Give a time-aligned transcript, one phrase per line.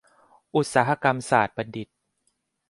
[0.55, 1.87] อุตสาหกรรมศาสตรบัณฑิต